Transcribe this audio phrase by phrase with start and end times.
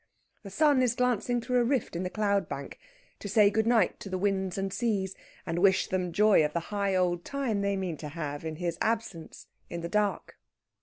[0.41, 2.79] The sun is glancing through a rift in the cloud bank,
[3.19, 5.13] to say good night to the winds and seas,
[5.45, 8.79] and wish them joy of the high old time they mean to have in his
[8.81, 10.39] absence, in the dark.